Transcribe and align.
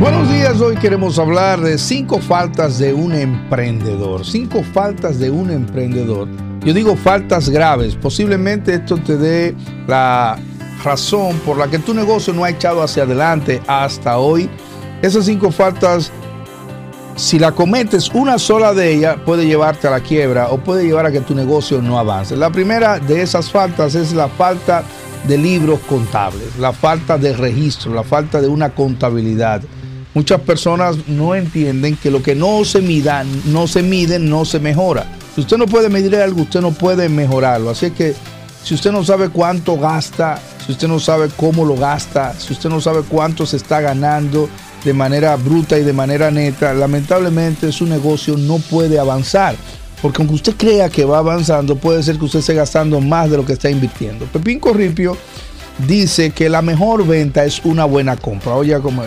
Buenos 0.00 0.30
días, 0.30 0.60
hoy 0.60 0.76
queremos 0.76 1.18
hablar 1.18 1.60
de 1.60 1.76
cinco 1.76 2.20
faltas 2.20 2.78
de 2.78 2.94
un 2.94 3.12
emprendedor. 3.12 4.24
Cinco 4.24 4.62
faltas 4.62 5.18
de 5.18 5.28
un 5.28 5.50
emprendedor. 5.50 6.28
Yo 6.64 6.72
digo 6.72 6.94
faltas 6.94 7.48
graves. 7.48 7.96
Posiblemente 7.96 8.74
esto 8.74 8.98
te 8.98 9.16
dé 9.16 9.56
la 9.88 10.38
razón 10.84 11.36
por 11.44 11.58
la 11.58 11.66
que 11.66 11.80
tu 11.80 11.94
negocio 11.94 12.32
no 12.32 12.44
ha 12.44 12.50
echado 12.50 12.80
hacia 12.80 13.02
adelante 13.02 13.60
hasta 13.66 14.18
hoy. 14.18 14.48
Esas 15.02 15.24
cinco 15.24 15.50
faltas, 15.50 16.12
si 17.16 17.40
la 17.40 17.50
cometes 17.50 18.08
una 18.14 18.38
sola 18.38 18.74
de 18.74 18.94
ellas, 18.94 19.16
puede 19.26 19.46
llevarte 19.46 19.88
a 19.88 19.90
la 19.90 20.00
quiebra 20.00 20.46
o 20.50 20.58
puede 20.58 20.84
llevar 20.84 21.06
a 21.06 21.12
que 21.12 21.22
tu 21.22 21.34
negocio 21.34 21.82
no 21.82 21.98
avance. 21.98 22.36
La 22.36 22.50
primera 22.50 23.00
de 23.00 23.22
esas 23.22 23.50
faltas 23.50 23.96
es 23.96 24.12
la 24.12 24.28
falta 24.28 24.84
de 25.26 25.36
libros 25.36 25.80
contables, 25.80 26.56
la 26.56 26.72
falta 26.72 27.18
de 27.18 27.32
registro, 27.32 27.92
la 27.92 28.04
falta 28.04 28.40
de 28.40 28.46
una 28.46 28.70
contabilidad. 28.70 29.60
Muchas 30.14 30.40
personas 30.40 30.96
no 31.06 31.34
entienden 31.34 31.96
que 31.96 32.10
lo 32.10 32.22
que 32.22 32.34
no 32.34 32.64
se 32.64 32.80
mida, 32.80 33.24
no 33.46 33.66
se 33.66 33.82
mide, 33.82 34.18
no 34.18 34.44
se 34.44 34.58
mejora. 34.58 35.06
Si 35.34 35.42
usted 35.42 35.58
no 35.58 35.66
puede 35.66 35.88
medir 35.88 36.16
algo, 36.16 36.42
usted 36.42 36.60
no 36.60 36.72
puede 36.72 37.08
mejorarlo. 37.08 37.70
Así 37.70 37.90
que 37.90 38.14
si 38.64 38.74
usted 38.74 38.90
no 38.90 39.04
sabe 39.04 39.28
cuánto 39.28 39.78
gasta, 39.78 40.40
si 40.66 40.72
usted 40.72 40.88
no 40.88 40.98
sabe 40.98 41.28
cómo 41.36 41.64
lo 41.64 41.76
gasta, 41.76 42.34
si 42.38 42.52
usted 42.52 42.68
no 42.68 42.80
sabe 42.80 43.02
cuánto 43.02 43.46
se 43.46 43.56
está 43.56 43.80
ganando 43.80 44.48
de 44.84 44.92
manera 44.92 45.36
bruta 45.36 45.78
y 45.78 45.84
de 45.84 45.92
manera 45.92 46.30
neta, 46.30 46.72
lamentablemente 46.74 47.70
su 47.72 47.86
negocio 47.86 48.36
no 48.36 48.58
puede 48.58 48.98
avanzar. 48.98 49.56
Porque 50.02 50.22
aunque 50.22 50.34
usted 50.34 50.54
crea 50.56 50.88
que 50.88 51.04
va 51.04 51.18
avanzando, 51.18 51.76
puede 51.76 52.02
ser 52.02 52.18
que 52.18 52.24
usted 52.24 52.38
esté 52.40 52.54
gastando 52.54 53.00
más 53.00 53.30
de 53.30 53.36
lo 53.36 53.44
que 53.44 53.54
está 53.54 53.70
invirtiendo. 53.70 54.26
Pepín 54.26 54.60
Corripio 54.60 55.16
dice 55.86 56.30
que 56.30 56.48
la 56.48 56.62
mejor 56.62 57.06
venta 57.06 57.44
es 57.44 57.64
una 57.64 57.84
buena 57.84 58.16
compra. 58.16 58.54
Oye, 58.54 58.78
como. 58.80 59.02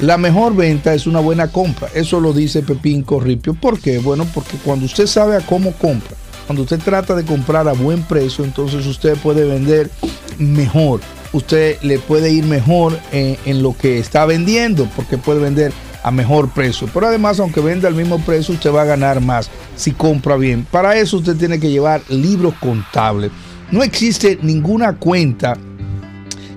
La 0.00 0.16
mejor 0.16 0.56
venta 0.56 0.94
es 0.94 1.06
una 1.06 1.20
buena 1.20 1.48
compra. 1.48 1.88
Eso 1.94 2.20
lo 2.20 2.32
dice 2.32 2.62
Pepín 2.62 3.02
Corripio. 3.02 3.52
¿Por 3.52 3.78
qué? 3.78 3.98
Bueno, 3.98 4.26
porque 4.32 4.56
cuando 4.64 4.86
usted 4.86 5.06
sabe 5.06 5.36
a 5.36 5.40
cómo 5.40 5.72
compra, 5.72 6.16
cuando 6.46 6.62
usted 6.62 6.80
trata 6.80 7.14
de 7.14 7.24
comprar 7.24 7.68
a 7.68 7.74
buen 7.74 8.02
precio, 8.04 8.42
entonces 8.44 8.86
usted 8.86 9.18
puede 9.18 9.44
vender 9.44 9.90
mejor. 10.38 11.00
Usted 11.34 11.80
le 11.82 11.98
puede 11.98 12.32
ir 12.32 12.44
mejor 12.46 12.98
en, 13.12 13.36
en 13.44 13.62
lo 13.62 13.76
que 13.76 13.98
está 13.98 14.24
vendiendo, 14.24 14.88
porque 14.96 15.18
puede 15.18 15.38
vender 15.38 15.70
a 16.02 16.10
mejor 16.10 16.48
precio. 16.48 16.88
Pero 16.94 17.06
además, 17.06 17.38
aunque 17.38 17.60
venda 17.60 17.86
al 17.86 17.94
mismo 17.94 18.18
precio, 18.20 18.54
usted 18.54 18.72
va 18.72 18.82
a 18.82 18.86
ganar 18.86 19.20
más 19.20 19.50
si 19.76 19.92
compra 19.92 20.36
bien. 20.36 20.66
Para 20.70 20.96
eso 20.96 21.18
usted 21.18 21.36
tiene 21.36 21.60
que 21.60 21.70
llevar 21.70 22.00
libros 22.08 22.54
contables. 22.58 23.30
No 23.70 23.82
existe 23.82 24.38
ninguna 24.40 24.96
cuenta 24.96 25.58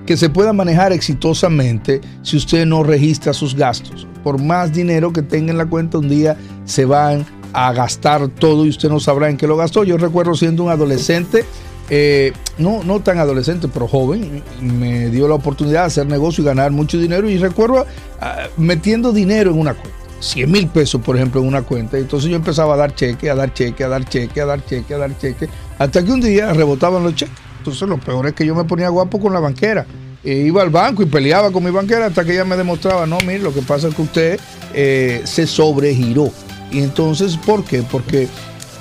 que 0.06 0.16
se 0.16 0.28
pueda 0.28 0.52
manejar 0.52 0.92
exitosamente 0.92 2.00
si 2.22 2.36
usted 2.36 2.66
no 2.66 2.82
registra 2.82 3.32
sus 3.32 3.54
gastos. 3.54 4.06
Por 4.22 4.42
más 4.42 4.72
dinero 4.72 5.12
que 5.12 5.22
tenga 5.22 5.52
en 5.52 5.58
la 5.58 5.66
cuenta, 5.66 5.98
un 5.98 6.08
día 6.08 6.36
se 6.64 6.84
van 6.84 7.26
a 7.52 7.72
gastar 7.72 8.28
todo 8.28 8.66
y 8.66 8.68
usted 8.68 8.88
no 8.88 9.00
sabrá 9.00 9.30
en 9.30 9.36
qué 9.36 9.46
lo 9.46 9.56
gastó. 9.56 9.84
Yo 9.84 9.96
recuerdo 9.96 10.34
siendo 10.34 10.64
un 10.64 10.70
adolescente, 10.70 11.44
eh, 11.90 12.32
no, 12.58 12.82
no 12.82 13.00
tan 13.00 13.18
adolescente, 13.18 13.68
pero 13.68 13.86
joven, 13.86 14.42
me 14.60 15.08
dio 15.10 15.28
la 15.28 15.34
oportunidad 15.34 15.80
de 15.80 15.86
hacer 15.86 16.06
negocio 16.06 16.42
y 16.42 16.46
ganar 16.46 16.70
mucho 16.70 16.98
dinero 16.98 17.28
y 17.28 17.38
recuerdo 17.38 17.86
ah, 18.20 18.48
metiendo 18.56 19.12
dinero 19.12 19.50
en 19.50 19.58
una 19.58 19.74
cuenta. 19.74 19.94
100 20.20 20.50
mil 20.50 20.68
pesos, 20.68 21.02
por 21.02 21.16
ejemplo, 21.16 21.40
en 21.42 21.46
una 21.46 21.62
cuenta. 21.62 21.98
Entonces 21.98 22.30
yo 22.30 22.36
empezaba 22.36 22.74
a 22.74 22.76
dar 22.78 22.94
cheque, 22.94 23.28
a 23.28 23.34
dar 23.34 23.52
cheque, 23.52 23.84
a 23.84 23.88
dar 23.88 24.08
cheque, 24.08 24.40
a 24.40 24.46
dar 24.46 24.64
cheque, 24.64 24.94
a 24.94 24.98
dar 24.98 25.18
cheque, 25.18 25.48
hasta 25.78 26.02
que 26.02 26.10
un 26.10 26.20
día 26.20 26.52
rebotaban 26.52 27.02
los 27.02 27.14
cheques. 27.14 27.43
Entonces 27.64 27.88
lo 27.88 27.96
peor 27.96 28.26
es 28.26 28.34
que 28.34 28.44
yo 28.44 28.54
me 28.54 28.64
ponía 28.64 28.90
guapo 28.90 29.18
con 29.18 29.32
la 29.32 29.40
banquera. 29.40 29.86
E 30.22 30.34
iba 30.34 30.60
al 30.60 30.68
banco 30.68 31.02
y 31.02 31.06
peleaba 31.06 31.50
con 31.50 31.64
mi 31.64 31.70
banquera 31.70 32.04
hasta 32.04 32.22
que 32.22 32.34
ella 32.34 32.44
me 32.44 32.58
demostraba, 32.58 33.06
no, 33.06 33.16
mire, 33.20 33.38
lo 33.38 33.54
que 33.54 33.62
pasa 33.62 33.88
es 33.88 33.94
que 33.94 34.02
usted 34.02 34.40
eh, 34.74 35.22
se 35.24 35.46
sobregiró. 35.46 36.30
Y 36.70 36.80
entonces, 36.80 37.38
¿por 37.38 37.64
qué? 37.64 37.82
Porque 37.82 38.28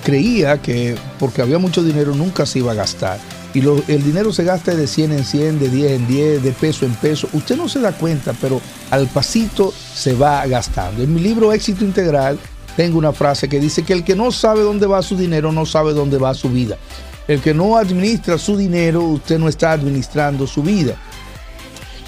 creía 0.04 0.62
que 0.62 0.96
porque 1.18 1.42
había 1.42 1.60
mucho 1.60 1.82
dinero 1.82 2.14
nunca 2.14 2.46
se 2.46 2.60
iba 2.60 2.74
a 2.74 2.76
gastar. 2.76 3.20
Y 3.54 3.60
el 3.60 4.04
dinero 4.04 4.34
se 4.34 4.44
gasta 4.44 4.76
de 4.76 4.86
100 4.86 5.14
en 5.14 5.24
100, 5.24 5.60
de 5.60 5.70
10 5.70 5.92
en 5.92 6.08
10, 6.08 6.44
de 6.44 6.52
peso 6.52 6.86
en 6.86 6.94
peso. 6.96 7.30
Usted 7.32 7.56
no 7.56 7.70
se 7.70 7.80
da 7.80 7.94
cuenta, 7.94 8.34
pero 8.42 8.60
al 8.92 9.08
pasito 9.08 9.72
se 9.72 10.14
va 10.14 10.46
gastando. 10.46 11.04
En 11.04 11.14
mi 11.14 11.22
libro 11.22 11.54
Éxito 11.54 11.86
Integral 11.86 12.38
tengo 12.76 12.98
una 12.98 13.14
frase 13.14 13.48
que 13.48 13.62
dice 13.62 13.84
que 13.84 13.94
el 13.94 14.04
que 14.04 14.16
no 14.16 14.32
sabe 14.34 14.62
dónde 14.62 14.88
va 14.88 15.02
su 15.04 15.16
dinero 15.16 15.54
no 15.54 15.66
sabe 15.66 15.94
dónde 15.94 16.18
va 16.18 16.34
su 16.34 16.50
vida. 16.50 16.78
El 17.28 17.42
que 17.42 17.54
no 17.54 17.78
administra 17.78 18.38
su 18.38 18.58
dinero, 18.58 19.02
usted 19.04 19.40
no 19.40 19.48
está 19.48 19.72
administrando 19.72 20.46
su 20.46 20.62
vida. 20.62 20.98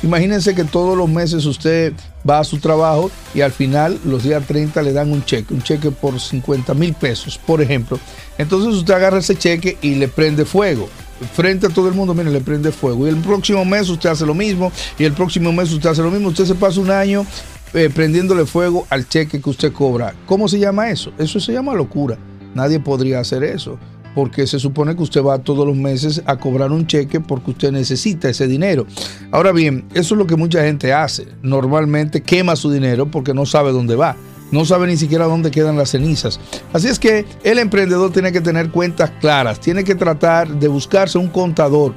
Imagínense 0.03 0.53
que 0.53 0.65
todos 0.65 0.97
los 0.97 1.09
meses 1.09 1.45
usted 1.45 1.93
va 2.29 2.39
a 2.39 2.43
su 2.43 2.59
trabajo 2.59 3.09
y 3.33 3.41
al 3.41 3.51
final, 3.51 3.99
los 4.03 4.23
días 4.23 4.45
30, 4.45 4.81
le 4.81 4.93
dan 4.93 5.11
un 5.11 5.23
cheque, 5.23 5.53
un 5.53 5.63
cheque 5.63 5.89
por 5.89 6.19
50 6.19 6.73
mil 6.73 6.93
pesos, 6.93 7.37
por 7.37 7.61
ejemplo. 7.61 7.97
Entonces 8.37 8.73
usted 8.73 8.93
agarra 8.93 9.19
ese 9.19 9.35
cheque 9.35 9.77
y 9.81 9.95
le 9.95 10.07
prende 10.07 10.45
fuego. 10.45 10.89
Frente 11.33 11.67
a 11.67 11.69
todo 11.69 11.87
el 11.87 11.93
mundo, 11.93 12.13
mire, 12.13 12.29
le 12.29 12.41
prende 12.41 12.71
fuego. 12.71 13.07
Y 13.07 13.09
el 13.09 13.15
próximo 13.17 13.63
mes 13.63 13.87
usted 13.89 14.09
hace 14.09 14.25
lo 14.25 14.33
mismo. 14.33 14.71
Y 14.99 15.05
el 15.05 15.13
próximo 15.13 15.53
mes 15.53 15.71
usted 15.71 15.89
hace 15.89 16.01
lo 16.01 16.11
mismo. 16.11 16.27
Usted 16.27 16.45
se 16.45 16.55
pasa 16.55 16.81
un 16.81 16.91
año 16.91 17.25
eh, 17.73 17.89
prendiéndole 17.93 18.45
fuego 18.45 18.85
al 18.89 19.07
cheque 19.07 19.41
que 19.41 19.49
usted 19.49 19.71
cobra. 19.71 20.13
¿Cómo 20.25 20.49
se 20.49 20.59
llama 20.59 20.89
eso? 20.89 21.13
Eso 21.17 21.39
se 21.39 21.53
llama 21.53 21.73
locura. 21.73 22.17
Nadie 22.53 22.79
podría 22.79 23.21
hacer 23.21 23.43
eso 23.43 23.79
porque 24.15 24.47
se 24.47 24.57
supone 24.57 24.95
que 24.95 25.03
usted 25.03 25.21
va 25.21 25.37
todos 25.39 25.67
los 25.67 25.75
meses 25.75 26.23
a 26.25 26.37
cobrar 26.37 26.71
un 26.71 26.87
cheque 26.87 27.19
porque 27.19 27.51
usted 27.51 27.71
necesita 27.71 28.29
ese 28.29 28.47
dinero. 28.47 28.87
Ahora 29.29 29.51
bien, 29.51 29.85
eso 29.93 30.15
es 30.15 30.17
lo 30.17 30.25
que 30.25 30.37
mucha 30.37 30.63
gente 30.63 30.93
hace. 30.93 31.27
Normalmente 31.43 32.23
quema 32.23 32.55
su 32.55 32.71
dinero 32.71 33.11
porque 33.11 33.33
no 33.33 33.45
sabe 33.45 33.73
dónde 33.73 33.95
va. 33.95 34.15
No 34.51 34.63
sabe 34.63 34.87
ni 34.87 34.95
siquiera 34.95 35.25
dónde 35.25 35.51
quedan 35.51 35.75
las 35.75 35.89
cenizas. 35.89 36.39
Así 36.71 36.87
es 36.87 36.97
que 36.97 37.25
el 37.43 37.59
emprendedor 37.59 38.11
tiene 38.11 38.31
que 38.31 38.41
tener 38.41 38.69
cuentas 38.69 39.11
claras, 39.19 39.59
tiene 39.59 39.83
que 39.83 39.95
tratar 39.95 40.47
de 40.47 40.67
buscarse 40.67 41.17
un 41.17 41.27
contador. 41.27 41.93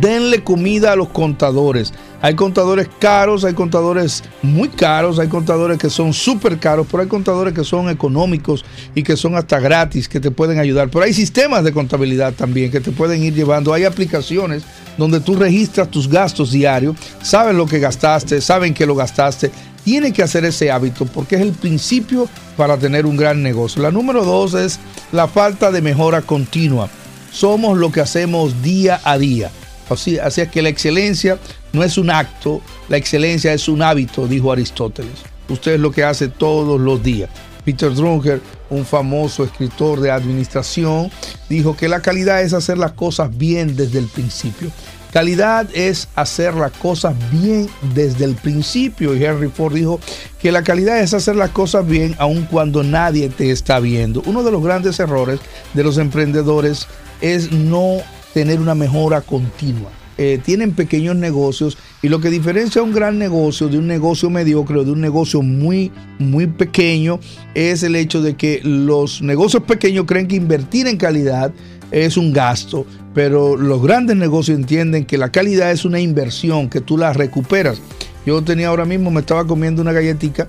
Denle 0.00 0.42
comida 0.42 0.92
a 0.92 0.96
los 0.96 1.10
contadores. 1.10 1.92
Hay 2.24 2.36
contadores 2.36 2.88
caros, 3.00 3.42
hay 3.42 3.52
contadores 3.52 4.22
muy 4.42 4.68
caros, 4.68 5.18
hay 5.18 5.26
contadores 5.26 5.76
que 5.76 5.90
son 5.90 6.12
súper 6.12 6.56
caros, 6.60 6.86
pero 6.88 7.02
hay 7.02 7.08
contadores 7.08 7.52
que 7.52 7.64
son 7.64 7.90
económicos 7.90 8.64
y 8.94 9.02
que 9.02 9.16
son 9.16 9.34
hasta 9.34 9.58
gratis, 9.58 10.08
que 10.08 10.20
te 10.20 10.30
pueden 10.30 10.60
ayudar. 10.60 10.88
Pero 10.88 11.04
hay 11.04 11.12
sistemas 11.14 11.64
de 11.64 11.72
contabilidad 11.72 12.32
también 12.32 12.70
que 12.70 12.78
te 12.78 12.92
pueden 12.92 13.24
ir 13.24 13.34
llevando. 13.34 13.74
Hay 13.74 13.82
aplicaciones 13.82 14.62
donde 14.96 15.18
tú 15.18 15.34
registras 15.34 15.90
tus 15.90 16.08
gastos 16.08 16.52
diarios, 16.52 16.94
sabes 17.22 17.56
lo 17.56 17.66
que 17.66 17.80
gastaste, 17.80 18.40
saben 18.40 18.72
que 18.72 18.86
lo 18.86 18.94
gastaste. 18.94 19.50
Tiene 19.82 20.12
que 20.12 20.22
hacer 20.22 20.44
ese 20.44 20.70
hábito 20.70 21.06
porque 21.06 21.34
es 21.34 21.42
el 21.42 21.50
principio 21.50 22.28
para 22.56 22.76
tener 22.76 23.04
un 23.04 23.16
gran 23.16 23.42
negocio. 23.42 23.82
La 23.82 23.90
número 23.90 24.24
dos 24.24 24.54
es 24.54 24.78
la 25.10 25.26
falta 25.26 25.72
de 25.72 25.82
mejora 25.82 26.22
continua. 26.22 26.88
Somos 27.32 27.76
lo 27.76 27.90
que 27.90 28.00
hacemos 28.00 28.62
día 28.62 29.00
a 29.02 29.18
día. 29.18 29.50
Así, 29.90 30.20
así 30.20 30.46
que 30.46 30.62
la 30.62 30.68
excelencia 30.68 31.38
no 31.72 31.82
es 31.82 31.98
un 31.98 32.10
acto, 32.10 32.60
la 32.88 32.96
excelencia 32.96 33.52
es 33.52 33.68
un 33.68 33.82
hábito, 33.82 34.26
dijo 34.26 34.52
Aristóteles. 34.52 35.22
Usted 35.48 35.74
es 35.74 35.80
lo 35.80 35.90
que 35.90 36.04
hace 36.04 36.28
todos 36.28 36.80
los 36.80 37.02
días. 37.02 37.30
Peter 37.64 37.94
Drucker, 37.94 38.40
un 38.70 38.84
famoso 38.84 39.44
escritor 39.44 40.00
de 40.00 40.10
administración, 40.10 41.10
dijo 41.48 41.76
que 41.76 41.88
la 41.88 42.00
calidad 42.00 42.42
es 42.42 42.52
hacer 42.52 42.78
las 42.78 42.92
cosas 42.92 43.36
bien 43.36 43.76
desde 43.76 43.98
el 43.98 44.06
principio. 44.06 44.70
Calidad 45.12 45.68
es 45.74 46.08
hacer 46.14 46.54
las 46.54 46.72
cosas 46.72 47.14
bien 47.30 47.68
desde 47.94 48.24
el 48.24 48.34
principio. 48.34 49.14
Y 49.14 49.22
Henry 49.22 49.48
Ford 49.48 49.74
dijo 49.74 50.00
que 50.40 50.50
la 50.50 50.62
calidad 50.62 51.00
es 51.00 51.12
hacer 51.12 51.36
las 51.36 51.50
cosas 51.50 51.86
bien 51.86 52.16
aun 52.18 52.46
cuando 52.46 52.82
nadie 52.82 53.28
te 53.28 53.50
está 53.50 53.78
viendo. 53.78 54.22
Uno 54.24 54.42
de 54.42 54.50
los 54.50 54.62
grandes 54.62 54.98
errores 55.00 55.38
de 55.74 55.84
los 55.84 55.98
emprendedores 55.98 56.86
es 57.20 57.52
no 57.52 57.98
tener 58.32 58.58
una 58.58 58.74
mejora 58.74 59.20
continua. 59.20 59.90
Eh, 60.18 60.38
tienen 60.44 60.72
pequeños 60.72 61.16
negocios 61.16 61.78
y 62.02 62.08
lo 62.08 62.20
que 62.20 62.28
diferencia 62.28 62.82
un 62.82 62.92
gran 62.92 63.18
negocio 63.18 63.68
de 63.68 63.78
un 63.78 63.86
negocio 63.86 64.28
mediocre 64.28 64.78
o 64.78 64.84
de 64.84 64.90
un 64.90 65.00
negocio 65.00 65.40
muy, 65.40 65.90
muy 66.18 66.46
pequeño 66.46 67.18
es 67.54 67.82
el 67.82 67.96
hecho 67.96 68.20
de 68.20 68.34
que 68.34 68.60
los 68.62 69.22
negocios 69.22 69.62
pequeños 69.62 70.04
creen 70.06 70.28
que 70.28 70.36
invertir 70.36 70.86
en 70.86 70.98
calidad 70.98 71.52
es 71.90 72.16
un 72.16 72.32
gasto, 72.32 72.86
pero 73.14 73.56
los 73.56 73.82
grandes 73.82 74.16
negocios 74.16 74.58
entienden 74.58 75.06
que 75.06 75.18
la 75.18 75.30
calidad 75.30 75.70
es 75.70 75.84
una 75.84 76.00
inversión, 76.00 76.68
que 76.68 76.80
tú 76.80 76.98
la 76.98 77.12
recuperas. 77.12 77.80
Yo 78.26 78.42
tenía 78.42 78.68
ahora 78.68 78.84
mismo, 78.84 79.10
me 79.10 79.20
estaba 79.20 79.46
comiendo 79.46 79.82
una 79.82 79.92
galletita, 79.92 80.46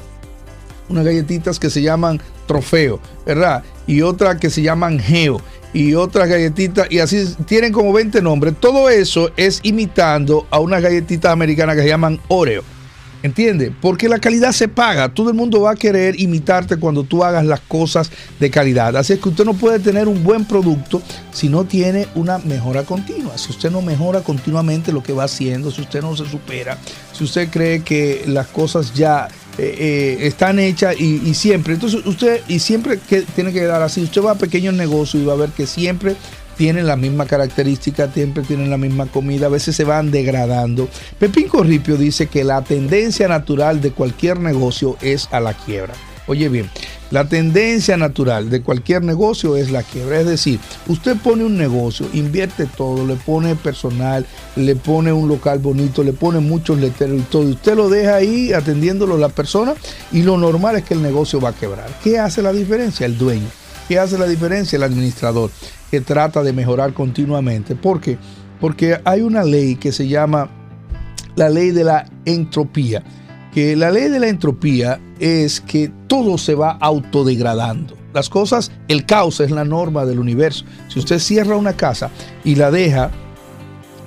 unas 0.89 1.05
galletitas 1.05 1.59
que 1.59 1.69
se 1.69 1.81
llaman 1.81 2.21
trofeo, 2.47 2.99
¿verdad? 3.25 3.63
Y 3.87 4.01
otra 4.01 4.37
que 4.37 4.49
se 4.49 4.61
llaman 4.61 4.99
geo 4.99 5.41
y 5.73 5.95
otras 5.95 6.29
galletitas, 6.29 6.87
y 6.89 6.99
así 6.99 7.35
tienen 7.45 7.73
como 7.73 7.91
20 7.91 8.21
nombres. 8.21 8.53
Todo 8.59 8.89
eso 8.89 9.31
es 9.35 9.59
imitando 9.63 10.47
a 10.51 10.59
unas 10.59 10.81
galletitas 10.81 11.31
americanas 11.31 11.75
que 11.75 11.81
se 11.81 11.87
llaman 11.87 12.19
Oreo. 12.27 12.63
¿Entiende? 13.23 13.73
Porque 13.81 14.09
la 14.09 14.19
calidad 14.19 14.51
se 14.51 14.67
paga. 14.67 15.13
Todo 15.13 15.29
el 15.29 15.35
mundo 15.35 15.61
va 15.61 15.71
a 15.71 15.75
querer 15.77 16.19
imitarte 16.19 16.75
cuando 16.75 17.05
tú 17.05 17.23
hagas 17.23 17.45
las 17.45 17.61
cosas 17.61 18.11
de 18.37 18.51
calidad. 18.51 18.97
Así 18.97 19.13
es 19.13 19.19
que 19.19 19.29
usted 19.29 19.45
no 19.45 19.53
puede 19.53 19.79
tener 19.79 20.09
un 20.09 20.23
buen 20.25 20.43
producto 20.43 21.01
si 21.31 21.47
no 21.47 21.63
tiene 21.63 22.05
una 22.15 22.37
mejora 22.39 22.83
continua. 22.83 23.37
Si 23.37 23.49
usted 23.51 23.71
no 23.71 23.81
mejora 23.81 24.19
continuamente 24.19 24.91
lo 24.91 25.01
que 25.01 25.13
va 25.13 25.23
haciendo, 25.23 25.71
si 25.71 25.81
usted 25.81 26.01
no 26.01 26.17
se 26.17 26.25
supera, 26.25 26.77
si 27.13 27.23
usted 27.23 27.49
cree 27.49 27.81
que 27.81 28.25
las 28.27 28.47
cosas 28.47 28.93
ya 28.93 29.29
eh, 29.57 29.75
eh, 29.77 30.27
están 30.27 30.59
hechas 30.59 30.99
y, 30.99 31.33
siempre. 31.35 31.73
Entonces 31.73 32.05
usted, 32.05 32.41
y 32.47 32.59
siempre 32.59 32.99
que, 32.99 33.21
tiene 33.21 33.51
que 33.51 33.59
quedar 33.59 33.81
así. 33.81 34.01
Usted 34.01 34.23
va 34.23 34.31
a 34.31 34.35
pequeños 34.35 34.73
negocios 34.73 35.21
y 35.21 35.25
va 35.25 35.33
a 35.33 35.37
ver 35.37 35.49
que 35.49 35.67
siempre 35.67 36.15
tienen 36.57 36.87
la 36.87 36.95
misma 36.95 37.25
característica, 37.25 38.11
siempre 38.11 38.43
tienen 38.43 38.69
la 38.69 38.77
misma 38.77 39.05
comida, 39.07 39.47
a 39.47 39.49
veces 39.49 39.75
se 39.75 39.83
van 39.83 40.11
degradando. 40.11 40.87
Pepín 41.19 41.47
Corripio 41.47 41.97
dice 41.97 42.27
que 42.27 42.43
la 42.43 42.63
tendencia 42.63 43.27
natural 43.27 43.81
de 43.81 43.91
cualquier 43.91 44.39
negocio 44.39 44.97
es 45.01 45.27
a 45.31 45.39
la 45.39 45.53
quiebra. 45.53 45.93
Oye 46.27 46.49
bien, 46.49 46.69
la 47.13 47.25
tendencia 47.25 47.95
natural 47.95 48.49
de 48.49 48.63
cualquier 48.63 49.03
negocio 49.03 49.55
es 49.55 49.69
la 49.69 49.83
quiebra. 49.83 50.21
Es 50.21 50.25
decir, 50.25 50.59
usted 50.87 51.15
pone 51.15 51.43
un 51.43 51.55
negocio, 51.55 52.07
invierte 52.11 52.65
todo, 52.65 53.05
le 53.05 53.13
pone 53.17 53.55
personal, 53.55 54.25
le 54.55 54.75
pone 54.75 55.13
un 55.13 55.27
local 55.27 55.59
bonito, 55.59 56.03
le 56.03 56.13
pone 56.13 56.39
muchos 56.39 56.79
letreros 56.79 57.19
y 57.19 57.23
todo. 57.25 57.47
Y 57.47 57.51
usted 57.51 57.75
lo 57.75 57.87
deja 57.87 58.15
ahí 58.15 58.51
atendiéndolo 58.51 59.15
la 59.15 59.29
persona 59.29 59.75
y 60.11 60.23
lo 60.23 60.39
normal 60.39 60.77
es 60.77 60.85
que 60.85 60.95
el 60.95 61.03
negocio 61.03 61.39
va 61.39 61.49
a 61.49 61.53
quebrar. 61.53 61.87
¿Qué 62.03 62.17
hace 62.17 62.41
la 62.41 62.51
diferencia? 62.51 63.05
El 63.05 63.15
dueño. 63.15 63.47
¿Qué 63.87 63.99
hace 63.99 64.17
la 64.17 64.25
diferencia? 64.25 64.77
El 64.77 64.83
administrador, 64.83 65.51
que 65.91 66.01
trata 66.01 66.41
de 66.41 66.51
mejorar 66.51 66.95
continuamente. 66.95 67.75
¿Por 67.75 68.01
qué? 68.01 68.17
Porque 68.59 68.99
hay 69.05 69.21
una 69.21 69.43
ley 69.43 69.75
que 69.75 69.91
se 69.91 70.07
llama 70.07 70.49
la 71.35 71.49
ley 71.49 71.69
de 71.69 71.83
la 71.83 72.09
entropía 72.25 73.03
que 73.53 73.75
la 73.75 73.91
ley 73.91 74.09
de 74.09 74.19
la 74.19 74.27
entropía 74.27 74.99
es 75.19 75.61
que 75.61 75.91
todo 76.07 76.37
se 76.37 76.55
va 76.55 76.71
autodegradando. 76.71 77.95
Las 78.13 78.29
cosas, 78.29 78.71
el 78.87 79.05
caos 79.05 79.39
es 79.39 79.51
la 79.51 79.65
norma 79.65 80.05
del 80.05 80.19
universo. 80.19 80.65
Si 80.87 80.99
usted 80.99 81.19
cierra 81.19 81.55
una 81.55 81.73
casa 81.73 82.09
y 82.43 82.55
la 82.55 82.71
deja 82.71 83.11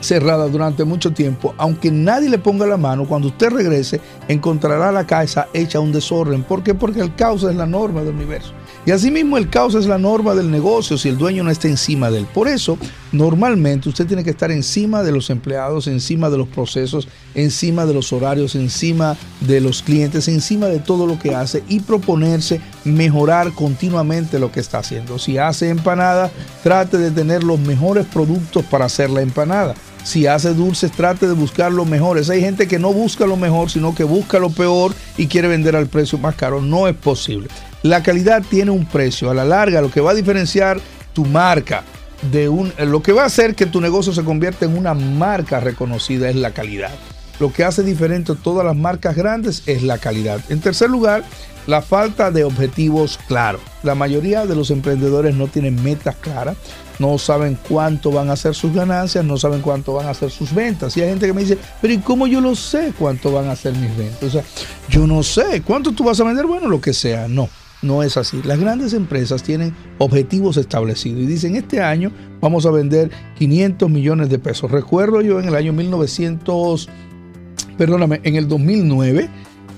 cerrada 0.00 0.46
durante 0.48 0.84
mucho 0.84 1.12
tiempo, 1.12 1.54
aunque 1.58 1.90
nadie 1.90 2.28
le 2.28 2.38
ponga 2.38 2.66
la 2.66 2.76
mano, 2.76 3.06
cuando 3.06 3.28
usted 3.28 3.50
regrese 3.50 4.00
encontrará 4.28 4.92
la 4.92 5.06
casa 5.06 5.48
hecha 5.52 5.80
un 5.80 5.92
desorden. 5.92 6.42
¿Por 6.42 6.62
qué? 6.62 6.74
Porque 6.74 7.00
el 7.00 7.14
caos 7.14 7.42
es 7.44 7.56
la 7.56 7.66
norma 7.66 8.02
del 8.02 8.14
universo. 8.14 8.52
Y 8.84 8.92
asimismo 8.92 9.36
el 9.36 9.50
caos 9.50 9.74
es 9.74 9.86
la 9.86 9.98
norma 9.98 10.34
del 10.34 10.50
negocio 10.50 10.96
si 10.96 11.08
el 11.08 11.18
dueño 11.18 11.42
no 11.42 11.50
está 11.50 11.66
encima 11.66 12.10
de 12.10 12.18
él. 12.18 12.26
Por 12.32 12.46
eso, 12.46 12.78
normalmente 13.12 13.88
usted 13.88 14.06
tiene 14.06 14.24
que 14.24 14.30
estar 14.30 14.50
encima 14.50 15.02
de 15.02 15.12
los 15.12 15.30
empleados, 15.30 15.86
encima 15.86 16.30
de 16.30 16.38
los 16.38 16.48
procesos, 16.48 17.08
encima 17.34 17.86
de 17.86 17.94
los 17.94 18.12
horarios, 18.12 18.54
encima 18.54 19.16
de 19.40 19.60
los 19.60 19.82
clientes, 19.82 20.28
encima 20.28 20.66
de 20.66 20.78
todo 20.78 21.06
lo 21.06 21.18
que 21.18 21.34
hace 21.34 21.62
y 21.68 21.80
proponerse 21.80 22.60
mejorar 22.84 23.52
continuamente 23.52 24.38
lo 24.38 24.52
que 24.52 24.60
está 24.60 24.78
haciendo. 24.78 25.18
Si 25.18 25.38
hace 25.38 25.68
empanada, 25.68 26.30
trate 26.62 26.98
de 26.98 27.10
tener 27.10 27.44
los 27.44 27.60
mejores 27.60 28.06
productos 28.06 28.64
para 28.64 28.86
hacer 28.86 29.10
la 29.10 29.22
empanada. 29.22 29.74
Si 30.04 30.26
hace 30.28 30.54
dulces, 30.54 30.92
trate 30.92 31.26
de 31.26 31.32
buscar 31.32 31.72
lo 31.72 31.84
mejores. 31.84 32.30
Hay 32.30 32.40
gente 32.40 32.68
que 32.68 32.78
no 32.78 32.92
busca 32.92 33.26
lo 33.26 33.36
mejor, 33.36 33.70
sino 33.70 33.92
que 33.92 34.04
busca 34.04 34.38
lo 34.38 34.50
peor 34.50 34.94
y 35.16 35.26
quiere 35.26 35.48
vender 35.48 35.74
al 35.74 35.88
precio 35.88 36.16
más 36.16 36.36
caro. 36.36 36.62
No 36.62 36.86
es 36.86 36.94
posible. 36.94 37.48
La 37.82 38.04
calidad 38.04 38.44
tiene 38.48 38.70
un 38.70 38.86
precio. 38.86 39.30
A 39.30 39.34
la 39.34 39.44
larga, 39.44 39.80
lo 39.80 39.90
que 39.90 40.00
va 40.00 40.12
a 40.12 40.14
diferenciar 40.14 40.80
tu 41.12 41.24
marca 41.24 41.82
de 42.30 42.48
un. 42.48 42.72
Lo 42.78 43.02
que 43.02 43.12
va 43.12 43.22
a 43.22 43.26
hacer 43.26 43.54
que 43.54 43.66
tu 43.66 43.80
negocio 43.80 44.12
se 44.12 44.24
convierta 44.24 44.64
en 44.64 44.76
una 44.76 44.94
marca 44.94 45.60
reconocida 45.60 46.28
es 46.28 46.36
la 46.36 46.52
calidad. 46.52 46.92
Lo 47.38 47.52
que 47.52 47.64
hace 47.64 47.82
diferente 47.82 48.32
a 48.32 48.34
todas 48.34 48.64
las 48.64 48.76
marcas 48.76 49.14
grandes 49.14 49.62
es 49.66 49.82
la 49.82 49.98
calidad. 49.98 50.40
En 50.48 50.60
tercer 50.60 50.88
lugar, 50.88 51.22
la 51.66 51.82
falta 51.82 52.30
de 52.30 52.44
objetivos 52.44 53.18
claros. 53.26 53.60
La 53.82 53.94
mayoría 53.94 54.46
de 54.46 54.56
los 54.56 54.70
emprendedores 54.70 55.34
no 55.34 55.48
tienen 55.48 55.82
metas 55.82 56.16
claras, 56.16 56.56
no 56.98 57.18
saben 57.18 57.58
cuánto 57.68 58.10
van 58.10 58.30
a 58.30 58.36
ser 58.36 58.54
sus 58.54 58.72
ganancias, 58.72 59.24
no 59.24 59.36
saben 59.36 59.60
cuánto 59.60 59.92
van 59.92 60.06
a 60.06 60.14
ser 60.14 60.30
sus 60.30 60.54
ventas. 60.54 60.96
Y 60.96 61.02
hay 61.02 61.10
gente 61.10 61.26
que 61.26 61.32
me 61.34 61.42
dice, 61.42 61.58
pero 61.82 61.92
¿y 61.92 61.98
cómo 61.98 62.26
yo 62.26 62.40
lo 62.40 62.54
sé 62.54 62.94
cuánto 62.98 63.32
van 63.32 63.48
a 63.48 63.56
ser 63.56 63.74
mis 63.74 63.94
ventas? 63.96 64.22
O 64.22 64.30
sea, 64.30 64.44
yo 64.88 65.06
no 65.06 65.22
sé, 65.22 65.62
¿cuánto 65.62 65.92
tú 65.92 66.04
vas 66.04 66.18
a 66.20 66.24
vender? 66.24 66.46
Bueno, 66.46 66.68
lo 66.68 66.80
que 66.80 66.94
sea, 66.94 67.28
no. 67.28 67.48
No 67.82 68.02
es 68.02 68.16
así. 68.16 68.40
Las 68.42 68.58
grandes 68.58 68.92
empresas 68.94 69.42
tienen 69.42 69.74
objetivos 69.98 70.56
establecidos 70.56 71.22
y 71.22 71.26
dicen, 71.26 71.56
este 71.56 71.80
año 71.80 72.10
vamos 72.40 72.66
a 72.66 72.70
vender 72.70 73.10
500 73.38 73.90
millones 73.90 74.28
de 74.28 74.38
pesos. 74.38 74.70
Recuerdo 74.70 75.20
yo 75.20 75.38
en 75.38 75.48
el 75.48 75.54
año 75.54 75.72
1900, 75.72 76.88
perdóname, 77.76 78.20
en 78.24 78.36
el 78.36 78.48
2009, 78.48 79.28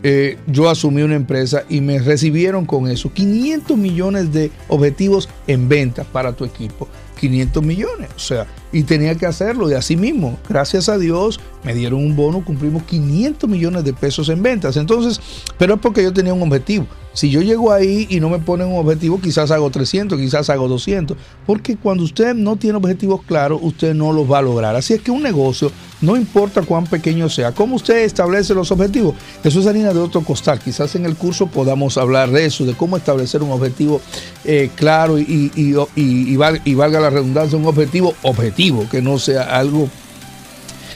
eh, 0.05 0.39
yo 0.47 0.71
asumí 0.71 1.03
una 1.03 1.17
empresa 1.17 1.65
y 1.69 1.81
me 1.81 1.99
recibieron 1.99 2.67
con 2.67 2.89
eso. 2.89 3.13
500 3.13 3.77
millones 3.77 4.33
de 4.33 4.53
objetivos 4.69 5.29
en 5.47 5.69
ventas 5.69 6.07
para 6.07 6.33
tu 6.33 6.45
equipo. 6.45 6.89
500 7.19 7.63
millones. 7.63 8.09
O 8.17 8.19
sea, 8.19 8.47
y 8.73 8.83
tenía 8.83 9.15
que 9.15 9.27
hacerlo. 9.27 9.71
Y 9.71 9.75
así 9.75 9.97
mismo, 9.97 10.39
gracias 10.49 10.89
a 10.89 10.99
Dios, 10.99 11.41
me 11.65 11.75
dieron 11.75 12.05
un 12.05 12.17
bono, 12.17 12.45
cumplimos 12.45 12.83
500 12.85 13.49
millones 13.49 13.85
de 13.85 13.93
pesos 13.93 14.29
en 14.29 14.43
ventas. 14.43 14.77
Entonces, 14.77 15.21
pero 15.59 15.75
es 15.75 15.81
porque 15.81 16.03
yo 16.03 16.13
tenía 16.13 16.35
un 16.35 16.43
objetivo. 16.43 16.87
Si 17.15 17.31
yo 17.31 17.41
llego 17.41 17.73
ahí 17.73 18.07
y 18.11 18.21
no 18.21 18.29
me 18.29 18.39
ponen 18.39 18.69
un 18.69 18.79
objetivo, 18.79 19.21
quizás 19.21 19.51
hago 19.51 19.71
300, 19.71 20.17
quizás 20.21 20.51
hago 20.51 20.69
200. 20.69 21.17
Porque 21.47 21.77
cuando 21.77 22.05
usted 22.05 22.33
no 22.35 22.55
tiene 22.55 22.77
objetivos 22.77 23.23
claros, 23.25 23.59
usted 23.61 23.93
no 23.93 24.13
los 24.13 24.31
va 24.31 24.39
a 24.39 24.43
lograr. 24.43 24.77
Así 24.77 24.95
es 24.95 25.01
que 25.01 25.11
un 25.11 25.25
negocio, 25.25 25.73
no 26.01 26.17
importa 26.17 26.63
cuán 26.63 26.87
pequeño 26.87 27.29
sea, 27.29 27.51
¿cómo 27.51 27.75
usted 27.75 28.05
establece 28.05 28.55
los 28.55 28.71
objetivos? 28.71 29.17
Eso 29.43 29.59
es 29.59 29.67
harina 29.67 29.93
de 29.93 29.99
otro 29.99 30.21
costal. 30.21 30.61
Quizás 30.61 30.95
en 30.95 31.07
el 31.07 31.17
curso 31.17 31.49
podamos 31.49 31.99
hablar 31.99 32.31
de 32.31 32.45
eso, 32.45 32.65
de 32.65 32.75
cómo 32.75 32.97
establecer 32.97 33.43
un 33.43 33.51
objetivo 33.51 34.01
eh, 34.45 34.71
claro 34.77 35.19
y, 35.19 35.51
y 35.57 36.75
valga 36.75 37.01
la 37.01 37.08
redundancia, 37.11 37.59
un 37.59 37.67
objetivo 37.67 38.15
objetivo, 38.23 38.89
que 38.89 39.03
no 39.03 39.19
sea 39.19 39.43
algo 39.59 39.89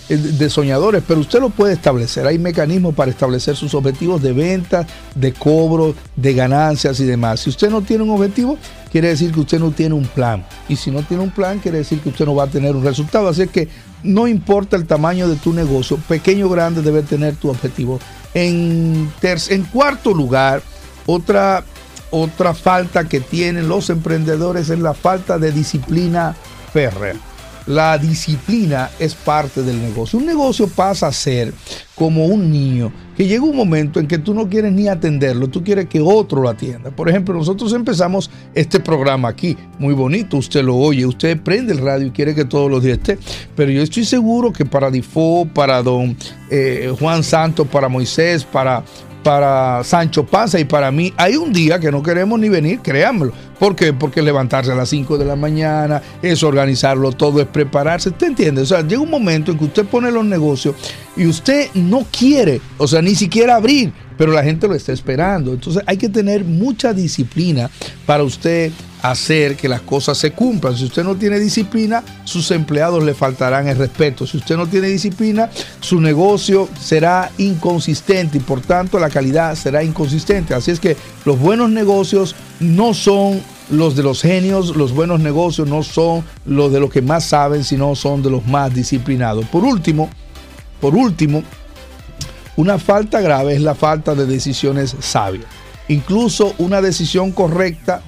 eh, 0.09 0.17
de 0.17 0.51
soñadores, 0.51 1.03
pero 1.07 1.21
usted 1.21 1.41
lo 1.41 1.51
puede 1.51 1.75
establecer. 1.75 2.27
Hay 2.27 2.39
mecanismos 2.39 2.95
para 2.95 3.11
establecer 3.11 3.57
sus 3.57 3.75
objetivos 3.75 4.21
de 4.21 4.33
venta, 4.33 4.87
de 5.15 5.33
cobro, 5.33 5.95
de 6.17 6.35
ganancias 6.35 6.99
y 7.01 7.05
demás. 7.05 7.41
Si 7.41 7.51
usted 7.51 7.71
no 7.71 7.83
tiene 7.83 8.03
un 8.03 8.11
objetivo, 8.11 8.59
quiere 8.91 9.09
decir 9.09 9.33
que 9.33 9.41
usted 9.41 9.59
no 9.59 9.71
tiene 9.71 9.95
un 9.95 10.05
plan. 10.05 10.45
Y 10.69 10.77
si 10.77 10.91
no 10.91 11.03
tiene 11.03 11.23
un 11.23 11.31
plan, 11.31 11.61
quiere 11.61 11.79
decir 11.79 12.01
que 12.01 12.09
usted 12.09 12.27
no 12.27 12.35
va 12.35 12.45
a 12.45 12.49
tener 12.49 12.75
un 12.75 12.85
resultado. 12.85 13.29
Así 13.29 13.47
que 13.47 13.69
no 14.03 14.27
importa 14.27 14.77
el 14.77 14.87
tamaño 14.87 15.29
de 15.29 15.37
tu 15.37 15.53
negocio, 15.53 15.97
pequeño 16.09 16.47
o 16.47 16.51
grande 16.51 16.83
debe 16.83 17.03
tener 17.03 17.37
tu 17.37 17.49
objetivo. 17.49 18.01
En, 18.35 19.11
en 19.23 19.63
cuarto 19.65 20.13
lugar, 20.13 20.63
otra, 21.07 21.65
otra 22.13 22.55
falta 22.55 23.09
que 23.09 23.19
tienen 23.19 23.69
los 23.69 23.91
emprendedores 23.91 24.71
es 24.71 24.79
la 24.79 24.95
falta 24.95 25.39
de 25.39 25.51
disciplina 25.51 26.37
férrea 26.73 27.17
la 27.67 27.99
disciplina 27.99 28.91
es 28.99 29.15
parte 29.15 29.63
del 29.63 29.81
negocio. 29.81 30.19
Un 30.19 30.27
negocio 30.27 30.69
pasa 30.69 31.07
a 31.07 31.13
ser 31.13 31.53
como 31.95 32.27
un 32.27 32.51
niño 32.51 32.93
que 33.17 33.27
llega 33.27 33.45
un 33.45 33.55
momento 33.55 34.01
en 34.01 34.09
que 34.09 34.19
tú 34.19 34.35
no 34.35 34.49
quieres 34.49 34.73
ni 34.73 34.89
atenderlo, 34.89 35.49
tú 35.49 35.63
quieres 35.63 35.87
que 35.87 36.01
otro 36.01 36.43
lo 36.43 36.49
atienda. 36.49 36.91
Por 36.91 37.09
ejemplo, 37.09 37.35
nosotros 37.35 37.73
empezamos 37.73 38.31
este 38.55 38.81
programa 38.81 39.29
aquí, 39.29 39.57
muy 39.79 39.95
bonito, 39.95 40.39
usted 40.39 40.65
lo 40.65 40.77
oye, 40.77 41.07
usted 41.07 41.39
prende 41.41 41.73
el 41.73 41.79
radio 41.79 42.07
y 42.07 42.11
quiere 42.11 42.35
que 42.35 42.45
todos 42.45 42.71
los 42.71 42.83
días 42.83 42.99
esté, 42.99 43.19
pero 43.55 43.71
yo 43.71 43.83
estoy 43.83 44.05
seguro 44.05 44.53
que 44.53 44.65
para 44.65 44.91
Difo, 44.91 45.47
para 45.53 45.83
don 45.83 46.17
eh, 46.51 46.93
Juan 46.99 47.23
Santos, 47.23 47.69
para 47.69 47.89
Moisés, 47.89 48.45
para 48.45 48.83
para 49.23 49.83
Sancho 49.85 50.25
Panza 50.25 50.59
y 50.59 50.65
para 50.65 50.91
mí, 50.91 51.13
hay 51.17 51.37
un 51.37 51.53
día 51.53 51.79
que 51.79 51.91
no 51.91 52.03
queremos 52.03 52.39
ni 52.39 52.49
venir, 52.49 52.81
créanmelo. 52.81 53.33
¿Por 53.63 53.77
qué? 53.77 53.93
Porque 53.93 54.23
levantarse 54.23 54.73
a 54.73 54.75
las 54.75 54.89
5 54.89 55.19
de 55.19 55.25
la 55.25 55.37
mañana, 55.37 56.03
es 56.21 56.43
organizarlo 56.43 57.13
todo, 57.13 57.41
es 57.41 57.47
prepararse. 57.47 58.09
¿Usted 58.09 58.27
entiende? 58.27 58.63
O 58.63 58.67
sea, 58.67 58.81
llega 58.81 59.01
un 59.01 59.09
momento 59.09 59.53
en 59.53 59.59
que 59.59 59.67
usted 59.67 59.85
pone 59.85 60.11
los 60.11 60.25
negocios 60.25 60.75
y 61.17 61.27
usted 61.27 61.69
no 61.75 62.05
quiere, 62.11 62.61
o 62.77 62.89
sea, 62.89 63.01
ni 63.03 63.15
siquiera 63.15 63.55
abrir, 63.55 63.93
pero 64.19 64.33
la 64.33 64.43
gente 64.43 64.67
lo 64.67 64.75
está 64.75 64.93
esperando. 64.93 65.53
Entonces 65.53 65.81
hay 65.87 65.97
que 65.97 66.09
tener 66.09 66.45
mucha 66.45 66.93
disciplina 66.93 67.71
para 68.05 68.25
usted 68.25 68.73
hacer 69.03 69.57
que 69.57 69.69
las 69.69 69.83
cosas 69.83 70.19
se 70.19 70.33
cumplan. 70.33 70.77
Si 70.77 70.85
usted 70.85 71.05
no 71.05 71.15
tiene 71.15 71.39
disciplina, 71.39 72.03
sus 72.25 72.51
empleados 72.51 73.05
le 73.05 73.15
faltarán 73.15 73.69
el 73.69 73.77
respeto. 73.77 74.27
Si 74.27 74.39
usted 74.39 74.57
no 74.57 74.67
tiene 74.67 74.89
disciplina, 74.89 75.51
su 75.81 76.01
negocio 76.01 76.69
será 76.81 77.31
inconsistente 77.39 78.39
y 78.39 78.41
por 78.41 78.61
tanto 78.61 78.99
la 78.99 79.09
calidad 79.09 79.55
será 79.55 79.85
inconsistente. 79.85 80.53
Así 80.53 80.73
es 80.73 80.81
que 80.81 80.97
los 81.25 81.39
buenos 81.39 81.71
negocios 81.71 82.35
no 82.59 82.95
son 82.95 83.41
los 83.71 83.97
de 83.97 84.03
los 84.03 84.23
genios, 84.23 84.77
los 84.77 84.93
buenos 84.93 85.21
negocios 85.21 85.69
no 85.69 85.83
son 85.83 86.25
los 86.45 86.73
de 86.73 86.81
los 86.81 86.91
que 86.91 87.03
más 87.03 87.25
saben, 87.25 87.65
sino 87.65 87.95
son 87.95 88.23
de 88.23 88.31
los 88.31 88.47
más 88.47 88.75
disciplinados. 88.75 89.45
Por 89.47 89.65
último, 89.65 90.11
por 90.81 90.95
último, 90.95 91.43
una 92.57 92.79
falta 92.79 93.21
grave 93.21 93.55
es 93.55 93.63
la 93.63 93.75
falta 93.75 94.15
de 94.15 94.27
decisiones 94.27 94.97
sabias. 95.01 95.47
Incluso 95.89 96.55
una 96.59 96.81
decisión 96.81 97.33
correcta 97.33 98.03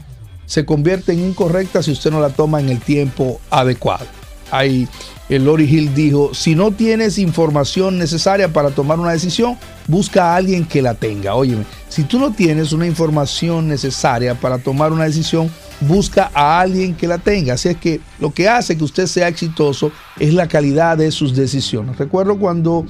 se 0.46 0.64
convierte 0.64 1.12
en 1.12 1.20
incorrecta 1.20 1.82
si 1.82 1.92
usted 1.92 2.10
no 2.10 2.20
la 2.20 2.30
toma 2.30 2.60
en 2.60 2.68
el 2.68 2.80
tiempo 2.80 3.40
adecuado. 3.50 4.06
Ahí 4.54 4.88
el 5.28 5.46
Lori 5.46 5.64
Hill 5.64 5.94
dijo, 5.94 6.32
si 6.32 6.54
no 6.54 6.70
tienes 6.70 7.18
información 7.18 7.98
necesaria 7.98 8.52
para 8.52 8.70
tomar 8.70 9.00
una 9.00 9.10
decisión, 9.10 9.56
busca 9.88 10.32
a 10.32 10.36
alguien 10.36 10.64
que 10.64 10.80
la 10.80 10.94
tenga. 10.94 11.34
Óyeme, 11.34 11.64
si 11.88 12.04
tú 12.04 12.20
no 12.20 12.30
tienes 12.30 12.72
una 12.72 12.86
información 12.86 13.66
necesaria 13.66 14.34
para 14.34 14.58
tomar 14.58 14.92
una 14.92 15.04
decisión, 15.04 15.50
busca 15.80 16.30
a 16.34 16.60
alguien 16.60 16.94
que 16.94 17.08
la 17.08 17.18
tenga. 17.18 17.54
Así 17.54 17.70
es 17.70 17.78
que 17.78 18.00
lo 18.20 18.32
que 18.32 18.48
hace 18.48 18.76
que 18.76 18.84
usted 18.84 19.06
sea 19.06 19.26
exitoso 19.26 19.90
es 20.20 20.32
la 20.34 20.46
calidad 20.46 20.98
de 20.98 21.10
sus 21.10 21.34
decisiones. 21.34 21.96
Recuerdo 21.98 22.38
cuando 22.38 22.86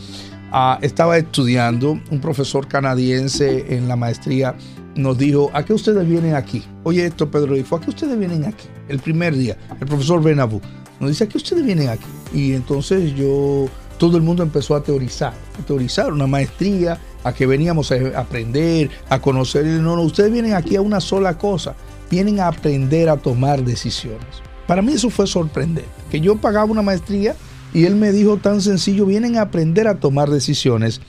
ah, 0.52 0.78
estaba 0.82 1.16
estudiando, 1.16 1.98
un 2.10 2.20
profesor 2.20 2.68
canadiense 2.68 3.74
en 3.74 3.88
la 3.88 3.96
maestría 3.96 4.54
nos 4.96 5.16
dijo, 5.18 5.50
¿a 5.54 5.64
qué 5.64 5.72
ustedes 5.72 6.06
vienen 6.06 6.34
aquí? 6.34 6.62
Oye 6.84 7.06
esto, 7.06 7.30
Pedro 7.30 7.54
dijo, 7.54 7.74
¿a 7.74 7.80
qué 7.80 7.90
ustedes 7.90 8.18
vienen 8.18 8.44
aquí? 8.44 8.66
El 8.88 9.00
primer 9.00 9.34
día, 9.34 9.56
el 9.80 9.86
profesor 9.86 10.22
Benabú 10.22 10.60
nos 11.00 11.10
dice, 11.10 11.24
¿a 11.24 11.28
qué 11.28 11.38
ustedes 11.38 11.64
vienen 11.64 11.88
aquí? 11.88 12.06
Y 12.32 12.52
entonces 12.52 13.14
yo, 13.14 13.66
todo 13.98 14.16
el 14.16 14.22
mundo 14.22 14.42
empezó 14.42 14.74
a 14.74 14.82
teorizar, 14.82 15.34
a 15.58 15.66
teorizar 15.66 16.12
una 16.12 16.26
maestría, 16.26 16.98
a 17.22 17.32
que 17.32 17.46
veníamos 17.46 17.90
a 17.92 18.18
aprender, 18.18 18.90
a 19.08 19.20
conocer. 19.20 19.64
No, 19.64 19.96
no, 19.96 20.02
ustedes 20.02 20.32
vienen 20.32 20.54
aquí 20.54 20.76
a 20.76 20.80
una 20.80 21.00
sola 21.00 21.38
cosa, 21.38 21.74
vienen 22.10 22.40
a 22.40 22.48
aprender 22.48 23.08
a 23.08 23.16
tomar 23.16 23.64
decisiones. 23.64 24.42
Para 24.66 24.82
mí 24.82 24.92
eso 24.92 25.10
fue 25.10 25.26
sorprendente, 25.26 25.88
que 26.10 26.20
yo 26.20 26.36
pagaba 26.36 26.70
una 26.70 26.82
maestría 26.82 27.34
y 27.72 27.84
él 27.84 27.96
me 27.96 28.12
dijo 28.12 28.36
tan 28.38 28.62
sencillo, 28.62 29.04
vienen 29.04 29.36
a 29.36 29.42
aprender 29.42 29.88
a 29.88 29.96
tomar 29.96 30.30
decisiones 30.30 31.00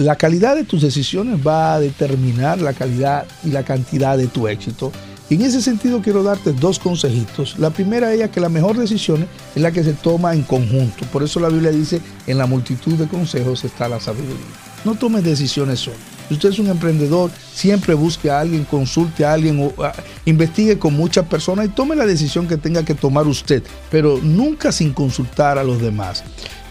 la 0.00 0.16
calidad 0.16 0.56
de 0.56 0.64
tus 0.64 0.80
decisiones 0.80 1.46
va 1.46 1.74
a 1.74 1.80
determinar 1.80 2.60
la 2.60 2.72
calidad 2.72 3.26
y 3.44 3.50
la 3.50 3.64
cantidad 3.64 4.16
de 4.16 4.28
tu 4.28 4.48
éxito. 4.48 4.92
Y 5.30 5.36
en 5.36 5.42
ese 5.42 5.62
sentido 5.62 6.02
quiero 6.02 6.22
darte 6.22 6.52
dos 6.52 6.78
consejitos. 6.78 7.58
La 7.58 7.70
primera 7.70 8.12
es 8.12 8.28
que 8.30 8.40
la 8.40 8.48
mejor 8.48 8.76
decisión 8.76 9.26
es 9.54 9.62
la 9.62 9.72
que 9.72 9.82
se 9.82 9.94
toma 9.94 10.34
en 10.34 10.42
conjunto. 10.42 11.06
Por 11.06 11.22
eso 11.22 11.40
la 11.40 11.48
Biblia 11.48 11.70
dice, 11.70 12.02
en 12.26 12.36
la 12.36 12.46
multitud 12.46 12.94
de 12.94 13.06
consejos 13.06 13.64
está 13.64 13.88
la 13.88 14.00
sabiduría. 14.00 14.36
No 14.84 14.96
tomes 14.96 15.24
decisiones 15.24 15.80
solo. 15.80 15.96
Si 16.28 16.34
usted 16.34 16.50
es 16.50 16.58
un 16.58 16.68
emprendedor, 16.68 17.30
siempre 17.54 17.94
busque 17.94 18.30
a 18.30 18.40
alguien, 18.40 18.64
consulte 18.64 19.24
a 19.24 19.32
alguien, 19.32 19.60
o, 19.60 19.72
investigue 20.26 20.78
con 20.78 20.94
muchas 20.94 21.26
personas 21.26 21.66
y 21.66 21.68
tome 21.70 21.96
la 21.96 22.06
decisión 22.06 22.46
que 22.46 22.56
tenga 22.56 22.84
que 22.84 22.94
tomar 22.94 23.26
usted, 23.26 23.62
pero 23.90 24.18
nunca 24.22 24.72
sin 24.72 24.92
consultar 24.92 25.58
a 25.58 25.64
los 25.64 25.80
demás. 25.80 26.24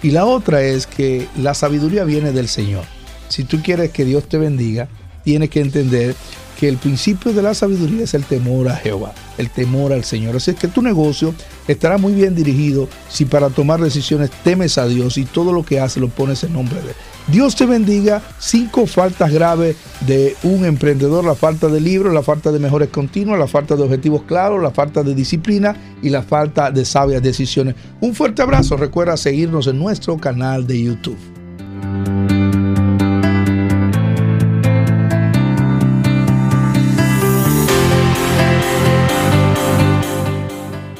Y 0.03 0.11
la 0.11 0.25
otra 0.25 0.61
es 0.61 0.85
que 0.85 1.27
la 1.37 1.53
sabiduría 1.53 2.03
viene 2.03 2.31
del 2.31 2.47
Señor 2.47 2.83
si 3.29 3.43
tú 3.43 3.61
quieres 3.63 3.91
que 3.91 4.03
Dios 4.03 4.27
te 4.27 4.37
bendiga, 4.37 4.89
tienes 5.23 5.49
que 5.49 5.61
entender 5.61 6.15
que 6.59 6.67
el 6.67 6.77
principio 6.77 7.31
de 7.31 7.41
la 7.41 7.53
sabiduría 7.53 8.03
es 8.03 8.13
el 8.13 8.25
temor 8.25 8.67
a 8.67 8.75
Jehová, 8.75 9.13
el 9.37 9.49
temor 9.49 9.93
al 9.93 10.03
Señor. 10.03 10.35
Así 10.35 10.51
es 10.51 10.57
que 10.57 10.67
tu 10.67 10.81
negocio 10.81 11.33
estará 11.69 11.97
muy 11.97 12.11
bien 12.11 12.35
dirigido 12.35 12.89
si 13.07 13.23
para 13.23 13.49
tomar 13.49 13.79
decisiones 13.79 14.29
temes 14.43 14.77
a 14.77 14.85
Dios 14.85 15.17
y 15.17 15.23
todo 15.23 15.53
lo 15.53 15.63
que 15.63 15.79
hace 15.79 16.01
lo 16.01 16.09
pones 16.09 16.43
en 16.43 16.51
nombre 16.53 16.81
de 16.81 16.89
Él. 16.89 16.95
Dios 17.27 17.55
te 17.55 17.65
bendiga. 17.65 18.21
Cinco 18.39 18.87
faltas 18.87 19.31
graves 19.31 19.77
de 20.01 20.35
un 20.43 20.65
emprendedor, 20.65 21.23
la 21.23 21.35
falta 21.35 21.67
de 21.67 21.79
libros, 21.79 22.13
la 22.13 22.23
falta 22.23 22.51
de 22.51 22.59
mejores 22.59 22.89
continuas, 22.89 23.39
la 23.39 23.47
falta 23.47 23.77
de 23.77 23.83
objetivos 23.83 24.23
claros, 24.23 24.61
la 24.61 24.71
falta 24.71 25.01
de 25.01 25.15
disciplina 25.15 25.75
y 26.01 26.09
la 26.09 26.23
falta 26.23 26.71
de 26.71 26.83
sabias 26.83 27.21
decisiones. 27.21 27.75
Un 28.01 28.13
fuerte 28.13 28.41
abrazo. 28.41 28.75
Recuerda 28.75 29.15
seguirnos 29.15 29.67
en 29.67 29.79
nuestro 29.79 30.17
canal 30.17 30.67
de 30.67 30.83
YouTube. 30.83 32.38